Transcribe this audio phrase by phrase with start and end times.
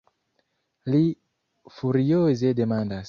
[0.95, 1.01] Li
[1.77, 2.99] furioze demandas.